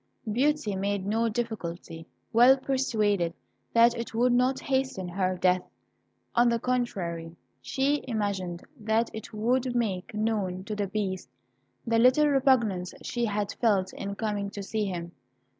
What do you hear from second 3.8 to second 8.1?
it would not hasten her death. On the contrary, she